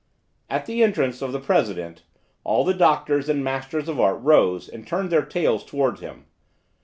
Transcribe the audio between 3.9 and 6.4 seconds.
art rose and turned their tails towards him.